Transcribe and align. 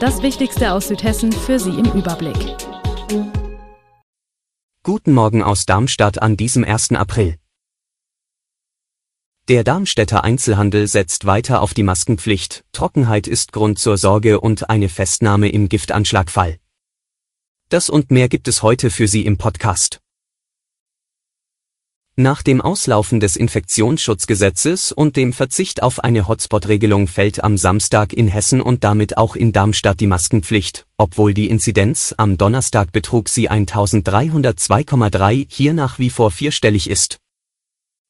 Das 0.00 0.22
Wichtigste 0.22 0.72
aus 0.74 0.86
Südhessen 0.86 1.32
für 1.32 1.58
Sie 1.58 1.70
im 1.70 1.86
Überblick. 1.86 2.36
Guten 4.84 5.12
Morgen 5.12 5.42
aus 5.42 5.66
Darmstadt 5.66 6.22
an 6.22 6.36
diesem 6.36 6.62
1. 6.62 6.92
April. 6.92 7.36
Der 9.48 9.64
Darmstädter 9.64 10.22
Einzelhandel 10.22 10.86
setzt 10.86 11.26
weiter 11.26 11.62
auf 11.62 11.74
die 11.74 11.82
Maskenpflicht, 11.82 12.64
Trockenheit 12.70 13.26
ist 13.26 13.50
Grund 13.50 13.80
zur 13.80 13.98
Sorge 13.98 14.40
und 14.40 14.70
eine 14.70 14.88
Festnahme 14.88 15.48
im 15.48 15.68
Giftanschlagfall. 15.68 16.60
Das 17.68 17.90
und 17.90 18.12
mehr 18.12 18.28
gibt 18.28 18.46
es 18.46 18.62
heute 18.62 18.90
für 18.90 19.08
Sie 19.08 19.26
im 19.26 19.36
Podcast. 19.36 20.00
Nach 22.20 22.42
dem 22.42 22.60
Auslaufen 22.60 23.20
des 23.20 23.36
Infektionsschutzgesetzes 23.36 24.90
und 24.90 25.14
dem 25.14 25.32
Verzicht 25.32 25.84
auf 25.84 26.02
eine 26.02 26.26
Hotspot-Regelung 26.26 27.06
fällt 27.06 27.44
am 27.44 27.56
Samstag 27.56 28.12
in 28.12 28.26
Hessen 28.26 28.60
und 28.60 28.82
damit 28.82 29.16
auch 29.16 29.36
in 29.36 29.52
Darmstadt 29.52 30.00
die 30.00 30.08
Maskenpflicht, 30.08 30.84
obwohl 30.96 31.32
die 31.32 31.48
Inzidenz 31.48 32.16
am 32.16 32.36
Donnerstag 32.36 32.90
betrug 32.90 33.28
sie 33.28 33.48
1302,3 33.48 35.46
hier 35.48 35.74
nach 35.74 36.00
wie 36.00 36.10
vor 36.10 36.32
vierstellig 36.32 36.90
ist. 36.90 37.18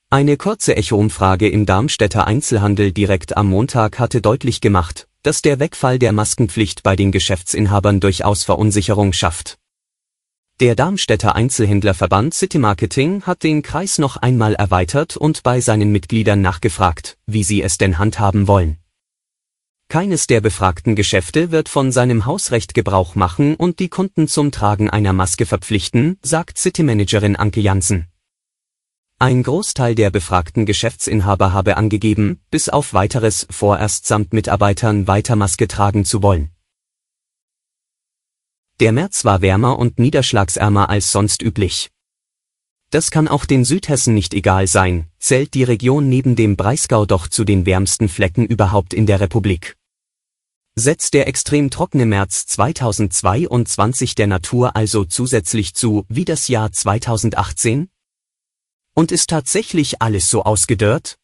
Eine 0.09 0.39
kurze 0.39 0.75
Echo-Umfrage 0.75 1.47
im 1.51 1.67
Darmstädter 1.67 2.27
Einzelhandel 2.27 2.93
direkt 2.93 3.37
am 3.37 3.51
Montag 3.51 3.99
hatte 3.99 4.23
deutlich 4.23 4.63
gemacht, 4.63 5.07
dass 5.23 5.43
der 5.43 5.59
Wegfall 5.59 5.99
der 5.99 6.15
Maskenpflicht 6.15 6.83
bei 6.83 6.97
den 6.97 7.13
Geschäftsinhabern 7.13 8.01
durchaus 8.01 8.43
Verunsicherung 8.43 9.13
schafft. 9.13 9.59
Der 10.61 10.75
Darmstädter 10.75 11.37
Einzelhändlerverband 11.37 12.35
City 12.35 12.59
Marketing 12.59 13.23
hat 13.23 13.45
den 13.45 13.63
Kreis 13.63 13.99
noch 13.99 14.17
einmal 14.17 14.57
erweitert 14.57 15.17
und 15.17 15.45
bei 15.45 15.61
seinen 15.61 15.93
Mitgliedern 15.93 16.41
nachgefragt, 16.41 17.17
wie 17.27 17.45
sie 17.45 17.63
es 17.63 17.79
denn 17.79 17.97
handhaben 17.99 18.49
wollen. 18.49 18.79
Keines 19.89 20.27
der 20.27 20.41
befragten 20.41 20.97
Geschäfte 20.97 21.53
wird 21.53 21.69
von 21.69 21.93
seinem 21.93 22.27
Hausrecht 22.27 22.75
Gebrauch 22.75 23.15
machen 23.15 23.55
und 23.55 23.79
die 23.79 23.89
Kunden 23.89 24.27
zum 24.27 24.51
Tragen 24.51 24.91
einer 24.91 25.13
Maske 25.13 25.47
verpflichten, 25.47 26.19
sagt 26.23 26.59
City-Managerin 26.59 27.37
Anke 27.37 27.61
Jansen. 27.61 28.09
Ein 29.21 29.45
Großteil 29.45 29.95
der 29.95 30.11
befragten 30.11 30.67
Geschäftsinhaber 30.67 31.53
habe 31.53 31.77
angegeben, 31.77 32.41
bis 32.51 32.69
auf 32.69 32.95
weiteres 32.95 33.47
vorerst 33.49 34.07
samt 34.07 34.33
Mitarbeitern 34.33 35.07
weiter 35.07 35.37
Maske 35.37 35.69
tragen 35.69 36.05
zu 36.05 36.21
wollen. 36.21 36.51
Der 38.81 38.93
März 38.93 39.25
war 39.25 39.43
wärmer 39.43 39.77
und 39.77 39.99
niederschlagsärmer 39.99 40.89
als 40.89 41.11
sonst 41.11 41.43
üblich. 41.43 41.91
Das 42.91 43.11
kann 43.11 43.27
auch 43.27 43.45
den 43.45 43.65
Südhessen 43.65 44.15
nicht 44.15 44.33
egal 44.35 44.69
sein, 44.69 45.09
zählt 45.19 45.55
die 45.55 45.65
Region 45.65 46.09
neben 46.09 46.37
dem 46.37 46.57
Breisgau 46.57 47.05
doch 47.05 47.27
zu 47.27 47.45
den 47.45 47.67
wärmsten 47.67 48.09
Flecken 48.09 48.47
überhaupt 48.47 48.95
in 48.95 49.05
der 49.05 49.19
Republik. 49.19 49.77
Setzt 50.77 51.13
der 51.15 51.27
extrem 51.27 51.71
trockene 51.71 52.07
März 52.07 52.47
2022 52.47 54.15
der 54.15 54.29
Natur 54.29 54.77
also 54.77 55.05
zusätzlich 55.05 55.75
zu 55.75 56.07
wie 56.09 56.25
das 56.25 56.47
Jahr 56.47 56.71
2018? 56.71 57.91
Und 58.95 59.11
ist 59.11 59.29
tatsächlich 59.29 60.01
alles 60.01 60.31
so 60.31 60.45
ausgedörrt? 60.45 61.19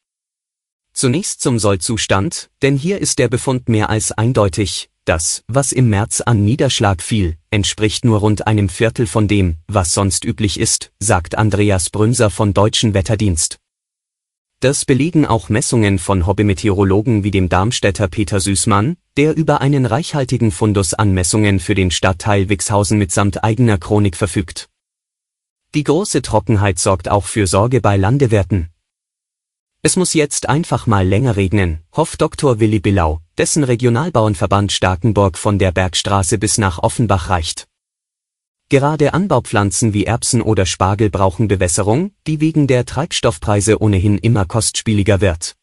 Zunächst 0.92 1.40
zum 1.40 1.60
Sollzustand, 1.60 2.50
denn 2.62 2.76
hier 2.76 2.98
ist 2.98 3.20
der 3.20 3.28
Befund 3.28 3.68
mehr 3.68 3.90
als 3.90 4.10
eindeutig, 4.10 4.90
das, 5.04 5.44
was 5.48 5.72
im 5.72 5.88
März 5.90 6.20
an 6.20 6.44
Niederschlag 6.44 7.02
fiel, 7.02 7.36
entspricht 7.50 8.04
nur 8.04 8.20
rund 8.20 8.46
einem 8.46 8.68
Viertel 8.68 9.06
von 9.06 9.28
dem, 9.28 9.56
was 9.68 9.92
sonst 9.92 10.24
üblich 10.24 10.58
ist, 10.58 10.92
sagt 10.98 11.36
Andreas 11.36 11.90
Brünser 11.90 12.30
von 12.30 12.54
Deutschen 12.54 12.94
Wetterdienst. 12.94 13.58
Das 14.60 14.86
belegen 14.86 15.26
auch 15.26 15.50
Messungen 15.50 15.98
von 15.98 16.26
Hobbymeteorologen 16.26 17.22
wie 17.22 17.30
dem 17.30 17.50
Darmstädter 17.50 18.08
Peter 18.08 18.40
Süßmann, 18.40 18.96
der 19.16 19.36
über 19.36 19.60
einen 19.60 19.84
reichhaltigen 19.84 20.50
Fundus 20.50 20.94
an 20.94 21.12
Messungen 21.12 21.60
für 21.60 21.74
den 21.74 21.90
Stadtteil 21.90 22.48
Wixhausen 22.48 22.98
mitsamt 22.98 23.44
eigener 23.44 23.76
Chronik 23.76 24.16
verfügt. 24.16 24.70
Die 25.74 25.84
große 25.84 26.22
Trockenheit 26.22 26.78
sorgt 26.78 27.10
auch 27.10 27.24
für 27.24 27.46
Sorge 27.46 27.80
bei 27.80 27.96
Landewirten. 27.96 28.70
Es 29.82 29.96
muss 29.96 30.14
jetzt 30.14 30.48
einfach 30.48 30.86
mal 30.86 31.06
länger 31.06 31.36
regnen, 31.36 31.80
hofft 31.94 32.22
Dr. 32.22 32.58
Willi 32.58 32.80
Billau, 32.80 33.20
dessen 33.38 33.64
Regionalbauernverband 33.64 34.72
Starkenburg 34.72 35.38
von 35.38 35.58
der 35.58 35.72
Bergstraße 35.72 36.38
bis 36.38 36.58
nach 36.58 36.78
Offenbach 36.78 37.30
reicht. 37.30 37.66
Gerade 38.68 39.12
Anbaupflanzen 39.12 39.92
wie 39.92 40.04
Erbsen 40.04 40.40
oder 40.40 40.66
Spargel 40.66 41.10
brauchen 41.10 41.48
Bewässerung, 41.48 42.12
die 42.26 42.40
wegen 42.40 42.66
der 42.66 42.86
Treibstoffpreise 42.86 43.80
ohnehin 43.80 44.18
immer 44.18 44.46
kostspieliger 44.46 45.20
wird. 45.20 45.56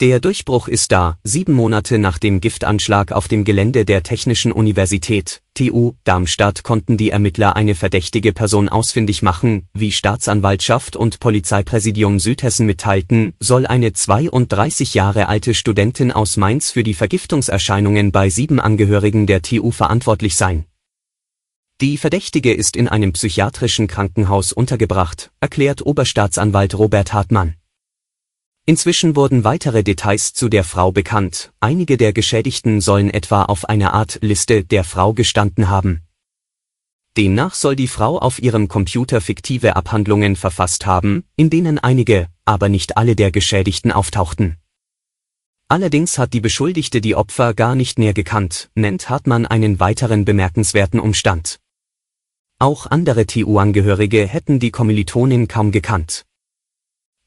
Der 0.00 0.18
Durchbruch 0.18 0.66
ist 0.66 0.92
da, 0.92 1.18
sieben 1.24 1.52
Monate 1.52 1.98
nach 1.98 2.18
dem 2.18 2.40
Giftanschlag 2.40 3.12
auf 3.12 3.28
dem 3.28 3.44
Gelände 3.44 3.84
der 3.84 4.02
Technischen 4.02 4.50
Universität, 4.50 5.42
TU, 5.52 5.92
Darmstadt 6.04 6.62
konnten 6.62 6.96
die 6.96 7.10
Ermittler 7.10 7.54
eine 7.54 7.74
verdächtige 7.74 8.32
Person 8.32 8.70
ausfindig 8.70 9.20
machen, 9.20 9.68
wie 9.74 9.92
Staatsanwaltschaft 9.92 10.96
und 10.96 11.20
Polizeipräsidium 11.20 12.18
Südhessen 12.18 12.64
mitteilten, 12.64 13.34
soll 13.40 13.66
eine 13.66 13.92
32 13.92 14.94
Jahre 14.94 15.28
alte 15.28 15.52
Studentin 15.52 16.12
aus 16.12 16.38
Mainz 16.38 16.70
für 16.70 16.82
die 16.82 16.94
Vergiftungserscheinungen 16.94 18.10
bei 18.10 18.30
sieben 18.30 18.58
Angehörigen 18.58 19.26
der 19.26 19.42
TU 19.42 19.70
verantwortlich 19.70 20.34
sein. 20.34 20.64
Die 21.82 21.98
Verdächtige 21.98 22.54
ist 22.54 22.74
in 22.74 22.88
einem 22.88 23.12
psychiatrischen 23.12 23.86
Krankenhaus 23.86 24.54
untergebracht, 24.54 25.30
erklärt 25.40 25.84
Oberstaatsanwalt 25.84 26.78
Robert 26.78 27.12
Hartmann. 27.12 27.59
Inzwischen 28.70 29.16
wurden 29.16 29.42
weitere 29.42 29.82
Details 29.82 30.32
zu 30.32 30.48
der 30.48 30.62
Frau 30.62 30.92
bekannt, 30.92 31.50
einige 31.58 31.96
der 31.96 32.12
Geschädigten 32.12 32.80
sollen 32.80 33.10
etwa 33.10 33.42
auf 33.42 33.68
einer 33.68 33.94
Art 33.94 34.20
Liste 34.22 34.62
der 34.62 34.84
Frau 34.84 35.12
gestanden 35.12 35.68
haben. 35.68 36.02
Demnach 37.16 37.54
soll 37.54 37.74
die 37.74 37.88
Frau 37.88 38.16
auf 38.16 38.40
ihrem 38.40 38.68
Computer 38.68 39.20
fiktive 39.20 39.74
Abhandlungen 39.74 40.36
verfasst 40.36 40.86
haben, 40.86 41.24
in 41.34 41.50
denen 41.50 41.80
einige, 41.80 42.28
aber 42.44 42.68
nicht 42.68 42.96
alle 42.96 43.16
der 43.16 43.32
Geschädigten 43.32 43.90
auftauchten. 43.90 44.56
Allerdings 45.66 46.16
hat 46.16 46.32
die 46.32 46.40
Beschuldigte 46.40 47.00
die 47.00 47.16
Opfer 47.16 47.54
gar 47.54 47.74
nicht 47.74 47.98
näher 47.98 48.14
gekannt, 48.14 48.70
nennt 48.76 49.10
Hartmann 49.10 49.46
einen 49.46 49.80
weiteren 49.80 50.24
bemerkenswerten 50.24 51.00
Umstand. 51.00 51.58
Auch 52.60 52.86
andere 52.86 53.26
TU-Angehörige 53.26 54.28
hätten 54.28 54.60
die 54.60 54.70
Kommilitonin 54.70 55.48
kaum 55.48 55.72
gekannt. 55.72 56.24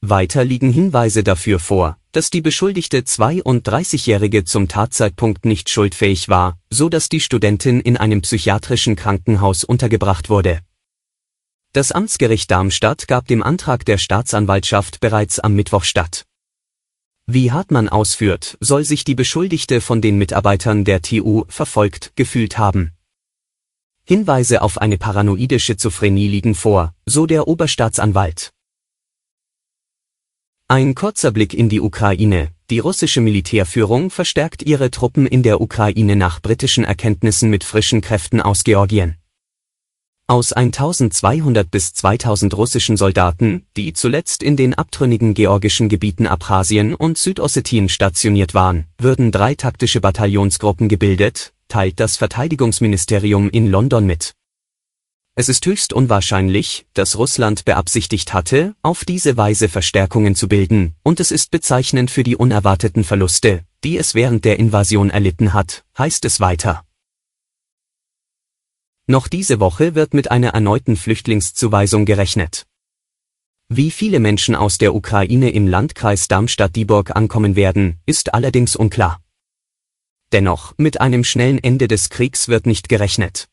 Weiter 0.06 0.44
liegen 0.44 0.70
Hinweise 0.70 1.24
dafür 1.24 1.60
vor, 1.60 1.98
dass 2.12 2.30
die 2.30 2.42
beschuldigte 2.42 3.00
32-Jährige 3.00 4.44
zum 4.44 4.68
Tatzeitpunkt 4.68 5.46
nicht 5.46 5.70
schuldfähig 5.70 6.28
war, 6.28 6.60
so 6.70 6.90
dass 6.90 7.08
die 7.08 7.22
Studentin 7.22 7.80
in 7.80 7.96
einem 7.96 8.22
psychiatrischen 8.22 8.98
Krankenhaus 8.98 9.64
untergebracht 9.64 10.30
wurde. 10.30 10.60
Das 11.72 11.94
Amtsgericht 11.94 12.52
Darmstadt 12.52 13.08
gab 13.08 13.28
dem 13.30 13.42
Antrag 13.42 13.86
der 13.86 13.98
Staatsanwaltschaft 13.98 15.00
bereits 15.00 15.40
am 15.40 15.54
Mittwoch 15.54 15.86
statt. 15.86 16.26
Wie 17.26 17.54
Hartmann 17.54 17.88
ausführt, 17.88 18.58
soll 18.60 18.84
sich 18.84 19.06
die 19.06 19.16
Beschuldigte 19.16 19.80
von 19.80 20.02
den 20.02 20.18
Mitarbeitern 20.18 20.84
der 20.84 21.02
TU 21.02 21.46
verfolgt 21.48 22.12
gefühlt 22.18 22.58
haben. 22.58 22.92
Hinweise 24.04 24.64
auf 24.64 24.80
eine 24.80 24.98
paranoide 24.98 25.62
Schizophrenie 25.62 26.28
liegen 26.28 26.56
vor, 26.56 26.94
so 27.06 27.26
der 27.26 27.48
Oberstaatsanwalt. 27.48 28.52
Ein 30.70 30.96
kurzer 30.96 31.32
Blick 31.32 31.54
in 31.54 31.68
die 31.68 31.82
Ukraine. 31.82 32.50
Die 32.70 32.80
russische 32.80 33.22
Militärführung 33.22 34.10
verstärkt 34.10 34.64
ihre 34.64 34.90
Truppen 34.90 35.28
in 35.28 35.44
der 35.44 35.60
Ukraine 35.60 36.16
nach 36.16 36.42
britischen 36.42 36.86
Erkenntnissen 36.86 37.50
mit 37.50 37.64
frischen 37.64 38.02
Kräften 38.02 38.42
aus 38.42 38.64
Georgien. 38.64 39.18
Aus 40.26 40.54
1200 40.54 41.70
bis 41.70 41.94
2000 41.94 42.56
russischen 42.56 42.96
Soldaten, 42.96 43.68
die 43.76 43.92
zuletzt 43.92 44.42
in 44.42 44.56
den 44.56 44.74
abtrünnigen 44.74 45.34
georgischen 45.34 45.90
Gebieten 45.90 46.28
Abchasien 46.28 46.96
und 46.96 47.18
Südossetien 47.18 47.90
stationiert 47.90 48.54
waren, 48.54 48.86
würden 48.98 49.32
drei 49.32 49.56
taktische 49.56 50.00
Bataillonsgruppen 50.00 50.88
gebildet, 50.88 51.54
teilt 51.68 52.00
das 52.00 52.16
Verteidigungsministerium 52.16 53.50
in 53.50 53.68
London 53.68 54.06
mit. 54.06 54.34
Es 55.36 55.50
ist 55.50 55.66
höchst 55.66 55.94
unwahrscheinlich, 55.94 56.86
dass 56.94 57.18
Russland 57.18 57.66
beabsichtigt 57.66 58.34
hatte, 58.34 58.76
auf 58.84 59.04
diese 59.04 59.36
Weise 59.36 59.68
Verstärkungen 59.68 60.36
zu 60.36 60.48
bilden, 60.48 60.96
und 61.02 61.20
es 61.20 61.32
ist 61.32 61.50
bezeichnend 61.50 62.12
für 62.12 62.24
die 62.24 62.36
unerwarteten 62.36 63.04
Verluste, 63.04 63.66
die 63.84 63.98
es 63.98 64.14
während 64.14 64.46
der 64.46 64.60
Invasion 64.60 65.10
erlitten 65.10 65.54
hat, 65.54 65.86
heißt 65.98 66.24
es 66.26 66.40
weiter. 66.40 66.86
Noch 69.08 69.28
diese 69.28 69.60
Woche 69.60 69.96
wird 69.96 70.14
mit 70.14 70.30
einer 70.30 70.50
erneuten 70.50 70.96
Flüchtlingszuweisung 70.96 72.06
gerechnet. 72.06 72.68
Wie 73.70 73.90
viele 73.90 74.20
Menschen 74.20 74.54
aus 74.54 74.78
der 74.78 74.94
Ukraine 74.94 75.50
im 75.50 75.68
Landkreis 75.68 76.28
Darmstadt-Dieburg 76.28 77.16
ankommen 77.16 77.56
werden, 77.56 78.00
ist 78.06 78.36
allerdings 78.36 78.76
unklar. 78.76 79.20
Dennoch, 80.32 80.76
mit 80.78 81.02
einem 81.02 81.24
schnellen 81.24 81.58
Ende 81.58 81.88
des 81.88 82.10
Kriegs 82.10 82.50
wird 82.50 82.68
nicht 82.68 82.88
gerechnet. 82.88 83.50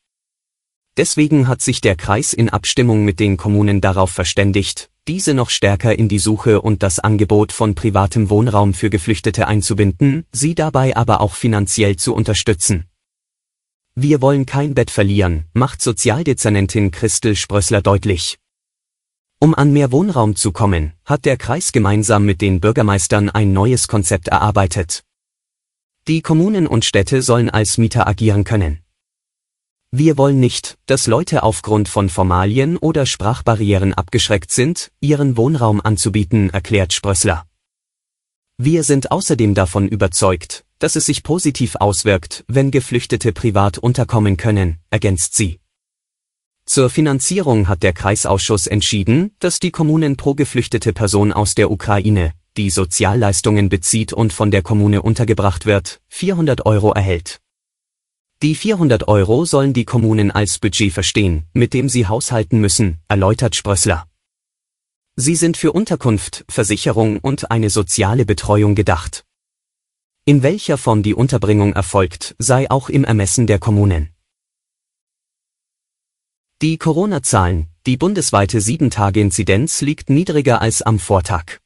Deswegen 0.97 1.47
hat 1.47 1.61
sich 1.61 1.79
der 1.79 1.95
Kreis 1.95 2.33
in 2.33 2.49
Abstimmung 2.49 3.05
mit 3.05 3.19
den 3.19 3.37
Kommunen 3.37 3.79
darauf 3.79 4.11
verständigt, 4.11 4.89
diese 5.07 5.33
noch 5.33 5.49
stärker 5.49 5.97
in 5.97 6.09
die 6.09 6.19
Suche 6.19 6.61
und 6.61 6.83
das 6.83 6.99
Angebot 6.99 7.53
von 7.53 7.75
privatem 7.75 8.29
Wohnraum 8.29 8.73
für 8.73 8.89
Geflüchtete 8.89 9.47
einzubinden, 9.47 10.25
sie 10.31 10.53
dabei 10.53 10.95
aber 10.95 11.21
auch 11.21 11.33
finanziell 11.33 11.95
zu 11.95 12.13
unterstützen. 12.13 12.85
Wir 13.95 14.21
wollen 14.21 14.45
kein 14.45 14.73
Bett 14.73 14.91
verlieren, 14.91 15.45
macht 15.53 15.81
Sozialdezernentin 15.81 16.91
Christel 16.91 17.35
Sprössler 17.35 17.81
deutlich. 17.81 18.37
Um 19.39 19.55
an 19.55 19.73
mehr 19.73 19.91
Wohnraum 19.91 20.35
zu 20.35 20.51
kommen, 20.51 20.93
hat 21.03 21.25
der 21.25 21.35
Kreis 21.35 21.71
gemeinsam 21.71 22.25
mit 22.25 22.41
den 22.41 22.59
Bürgermeistern 22.59 23.29
ein 23.29 23.53
neues 23.53 23.87
Konzept 23.87 24.27
erarbeitet. 24.27 25.03
Die 26.07 26.21
Kommunen 26.21 26.67
und 26.67 26.85
Städte 26.85 27.21
sollen 27.21 27.49
als 27.49 27.77
Mieter 27.77 28.07
agieren 28.07 28.43
können. 28.43 28.80
Wir 29.93 30.17
wollen 30.17 30.39
nicht, 30.39 30.77
dass 30.85 31.05
Leute 31.05 31.43
aufgrund 31.43 31.89
von 31.89 32.07
Formalien 32.07 32.77
oder 32.77 33.05
Sprachbarrieren 33.05 33.93
abgeschreckt 33.93 34.49
sind, 34.49 34.89
ihren 35.01 35.35
Wohnraum 35.35 35.81
anzubieten, 35.81 36.49
erklärt 36.49 36.93
Sprössler. 36.93 37.43
Wir 38.57 38.85
sind 38.85 39.11
außerdem 39.11 39.53
davon 39.53 39.89
überzeugt, 39.89 40.63
dass 40.79 40.95
es 40.95 41.07
sich 41.07 41.23
positiv 41.23 41.75
auswirkt, 41.75 42.45
wenn 42.47 42.71
Geflüchtete 42.71 43.33
privat 43.33 43.79
unterkommen 43.79 44.37
können, 44.37 44.77
ergänzt 44.91 45.35
sie. 45.35 45.59
Zur 46.65 46.89
Finanzierung 46.89 47.67
hat 47.67 47.83
der 47.83 47.91
Kreisausschuss 47.91 48.67
entschieden, 48.67 49.35
dass 49.39 49.59
die 49.59 49.71
Kommunen 49.71 50.15
pro 50.15 50.35
geflüchtete 50.35 50.93
Person 50.93 51.33
aus 51.33 51.53
der 51.53 51.69
Ukraine, 51.69 52.31
die 52.55 52.69
Sozialleistungen 52.69 53.67
bezieht 53.67 54.13
und 54.13 54.31
von 54.31 54.51
der 54.51 54.61
Kommune 54.61 55.01
untergebracht 55.01 55.65
wird, 55.65 55.99
400 56.07 56.65
Euro 56.65 56.93
erhält. 56.93 57.41
Die 58.43 58.55
400 58.55 59.07
Euro 59.07 59.45
sollen 59.45 59.71
die 59.71 59.85
Kommunen 59.85 60.31
als 60.31 60.57
Budget 60.57 60.91
verstehen, 60.91 61.45
mit 61.53 61.75
dem 61.75 61.87
sie 61.89 62.07
haushalten 62.07 62.59
müssen, 62.59 62.97
erläutert 63.07 63.55
Sprössler. 63.55 64.07
Sie 65.15 65.35
sind 65.35 65.57
für 65.57 65.73
Unterkunft, 65.73 66.43
Versicherung 66.49 67.19
und 67.19 67.51
eine 67.51 67.69
soziale 67.69 68.25
Betreuung 68.25 68.73
gedacht. 68.73 69.25
In 70.25 70.41
welcher 70.41 70.79
Form 70.79 71.03
die 71.03 71.13
Unterbringung 71.13 71.73
erfolgt, 71.73 72.35
sei 72.39 72.67
auch 72.71 72.89
im 72.89 73.03
Ermessen 73.03 73.45
der 73.45 73.59
Kommunen. 73.59 74.09
Die 76.63 76.79
Corona-Zahlen, 76.79 77.67
die 77.85 77.97
bundesweite 77.97 78.57
7-Tage-Inzidenz 78.57 79.81
liegt 79.81 80.09
niedriger 80.09 80.61
als 80.61 80.81
am 80.81 80.97
Vortag. 80.97 81.60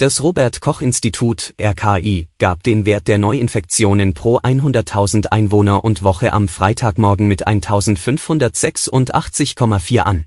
Das 0.00 0.22
Robert 0.22 0.60
Koch 0.60 0.80
Institut 0.80 1.54
RKI 1.60 2.28
gab 2.38 2.62
den 2.62 2.86
Wert 2.86 3.08
der 3.08 3.18
Neuinfektionen 3.18 4.14
pro 4.14 4.38
100.000 4.38 5.26
Einwohner 5.26 5.82
und 5.82 6.04
Woche 6.04 6.32
am 6.32 6.46
Freitagmorgen 6.46 7.26
mit 7.26 7.48
1586,4 7.48 9.98
an. 9.98 10.26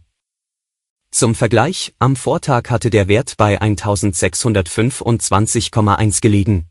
Zum 1.09 1.35
Vergleich, 1.35 1.93
am 1.99 2.17
Vortag 2.17 2.69
hatte 2.69 2.89
der 2.89 3.07
Wert 3.07 3.35
bei 3.37 3.61
1625,1 3.61 6.19
gelegen. 6.19 6.65